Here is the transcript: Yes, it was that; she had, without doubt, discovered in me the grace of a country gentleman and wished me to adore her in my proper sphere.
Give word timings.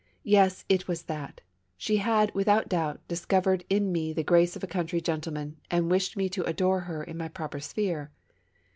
Yes, 0.23 0.65
it 0.67 0.87
was 0.87 1.03
that; 1.03 1.41
she 1.77 1.97
had, 1.97 2.33
without 2.33 2.67
doubt, 2.67 3.07
discovered 3.07 3.63
in 3.69 3.91
me 3.91 4.13
the 4.13 4.23
grace 4.23 4.55
of 4.55 4.63
a 4.63 4.65
country 4.65 4.99
gentleman 4.99 5.57
and 5.69 5.91
wished 5.91 6.17
me 6.17 6.27
to 6.29 6.43
adore 6.45 6.79
her 6.79 7.03
in 7.03 7.17
my 7.19 7.27
proper 7.27 7.59
sphere. 7.59 8.09